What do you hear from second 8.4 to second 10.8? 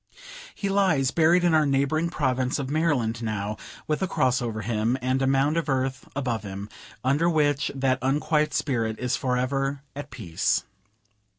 spirit is for ever at peace.